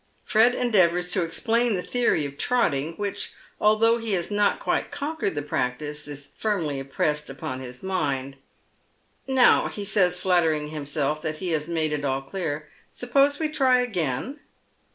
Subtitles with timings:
[0.23, 5.35] Fred endeavours to explain the theory of trotting, which, although he has not quite conquered
[5.35, 8.35] the practice, is firmly im pressed upon his mind"
[9.27, 13.81] Now," he says, flattering himself that he has made it all clear," suppose we try
[13.81, 14.39] again